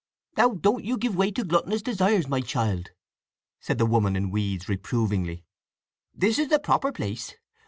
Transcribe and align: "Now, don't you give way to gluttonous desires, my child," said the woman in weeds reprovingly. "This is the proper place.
"Now, 0.35 0.49
don't 0.55 0.83
you 0.83 0.97
give 0.97 1.15
way 1.15 1.29
to 1.29 1.43
gluttonous 1.43 1.83
desires, 1.83 2.27
my 2.27 2.41
child," 2.41 2.89
said 3.59 3.77
the 3.77 3.85
woman 3.85 4.15
in 4.15 4.31
weeds 4.31 4.67
reprovingly. 4.67 5.45
"This 6.11 6.39
is 6.39 6.49
the 6.49 6.57
proper 6.57 6.91
place. 6.91 7.35